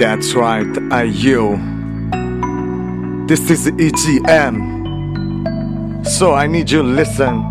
[0.00, 1.60] That's right, I you.
[3.26, 4.56] This is EGM.
[6.06, 7.42] So I need you listen.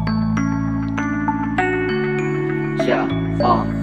[2.87, 3.07] Yeah,
[3.43, 3.78] uh.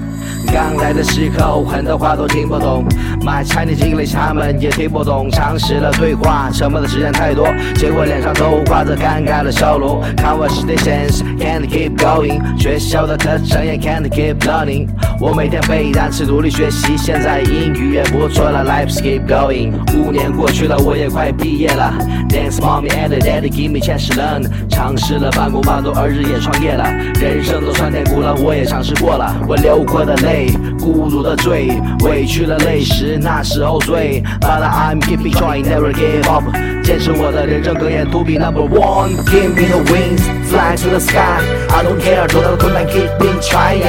[0.46, 2.84] 刚来的时候，很多话都听不懂。
[3.20, 5.30] My Chinese English 他们也听不懂。
[5.30, 10.02] 尝试了对话，沉默的时间太多，结果脸上都挂着尴尬的笑容。
[10.16, 14.88] Conversations can't keep going，学校的课程也 can't keep learning。
[15.20, 18.64] 我每天背单词，独立学习，现在英语也不错了。
[18.64, 21.92] Life keep going，五年过去了，我也快毕业了。
[22.28, 24.46] Thanks mommy and daddy give me chance to learn。
[24.68, 26.84] 尝试了半工半读，儿子也创业了。
[27.20, 29.34] 人生都酸甜苦辣，我也尝试过了。
[29.48, 30.45] 我流过的泪。
[30.78, 31.68] 孤独的醉，
[32.04, 34.22] 委屈了泪时，那时候醉。
[34.40, 36.44] But I'm keeping trying, never give up。
[36.82, 39.16] 坚持我的人生格言，to be number one。
[39.26, 41.42] Give me the wings, fly to the sky。
[41.70, 43.82] I don't care，多大的困难，keeping trying。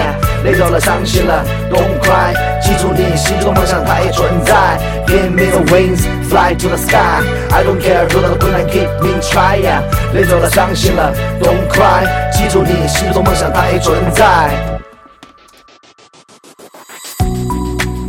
[0.43, 2.33] 累着了，伤心了，don't cry。
[2.61, 4.79] 记住你心中梦想，它也存在。
[5.05, 7.21] Give me the wings, fly to the sky。
[7.51, 9.81] I don't care，多大的困难，keeping trying。
[10.13, 12.07] 累着了，伤心了，don't cry。
[12.31, 14.86] 记住你心中梦想，它也存在。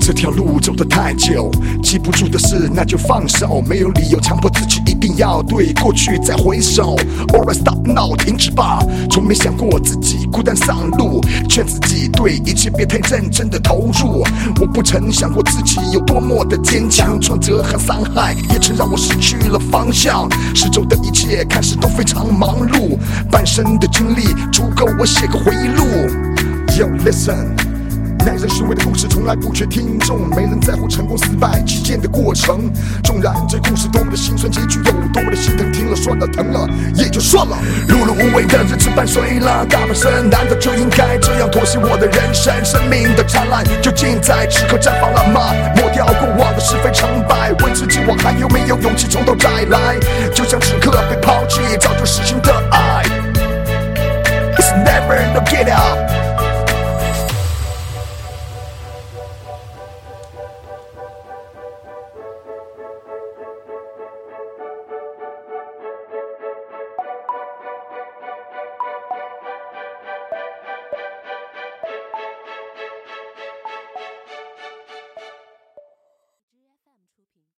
[0.09, 1.51] 这条路走得太久，
[1.83, 6.97] 记不住的事那就放手，没有理由强迫自己一定要对过去再回首。
[7.35, 14.25] Or stop now，停止吧，从没想过自己孤单上路，劝自己对一切别太认真的投入。
[14.59, 20.27] 我不曾想过自己有多么的坚强，挫折和伤害也曾让我失去了方向。
[20.55, 22.99] 四周的一切看似都非常忙碌，
[23.31, 25.85] 半生的经历足够我写个回忆录。
[26.79, 27.68] Yo listen。
[28.25, 32.71] 耐人寻味的故事从来不缺听众，没人在乎成功失败期间的过程。
[33.03, 37.57] 纵然这故事多么的心酸，结局有多么的心疼，听了算了疼了也就算了。
[37.89, 42.53] 碌碌无为的日子伴随了大半生，难道就应该这样妥协我的人生？
[42.65, 45.55] 生命的灿烂究竟在此刻绽放了吗？
[45.77, 49.97] 抹掉过往的是非成败，问自己我还有没有勇气从头再来？
[50.35, 50.59] 就像。